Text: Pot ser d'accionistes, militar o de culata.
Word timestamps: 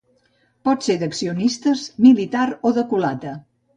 Pot 0.69 0.87
ser 0.87 0.95
d'accionistes, 1.03 1.85
militar 2.07 2.47
o 2.71 2.73
de 2.79 2.87
culata. 2.95 3.37